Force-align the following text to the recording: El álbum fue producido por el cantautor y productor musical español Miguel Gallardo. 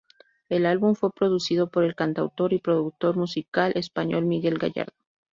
El 0.49 0.65
álbum 0.65 0.95
fue 0.95 1.11
producido 1.13 1.69
por 1.69 1.83
el 1.83 1.93
cantautor 1.93 2.53
y 2.53 2.57
productor 2.57 3.17
musical 3.17 3.71
español 3.75 4.25
Miguel 4.25 4.57
Gallardo. 4.57 4.93